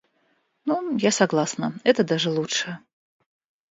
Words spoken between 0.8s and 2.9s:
я согласна, это даже лучше.